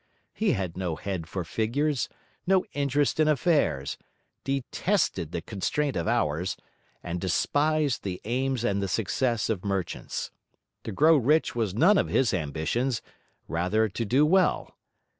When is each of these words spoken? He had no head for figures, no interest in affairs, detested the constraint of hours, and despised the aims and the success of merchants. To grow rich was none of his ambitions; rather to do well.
He 0.33 0.53
had 0.53 0.75
no 0.75 0.95
head 0.95 1.27
for 1.27 1.43
figures, 1.43 2.09
no 2.47 2.65
interest 2.73 3.19
in 3.19 3.27
affairs, 3.27 3.99
detested 4.43 5.31
the 5.31 5.43
constraint 5.43 5.95
of 5.95 6.07
hours, 6.07 6.57
and 7.03 7.21
despised 7.21 8.01
the 8.01 8.19
aims 8.25 8.63
and 8.63 8.81
the 8.81 8.87
success 8.87 9.47
of 9.47 9.63
merchants. 9.63 10.31
To 10.85 10.91
grow 10.91 11.15
rich 11.17 11.55
was 11.55 11.75
none 11.75 11.99
of 11.99 12.07
his 12.07 12.33
ambitions; 12.33 13.03
rather 13.47 13.87
to 13.89 14.03
do 14.03 14.25
well. 14.25 14.75